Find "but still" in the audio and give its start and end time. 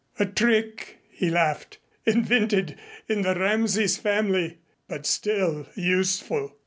4.87-5.67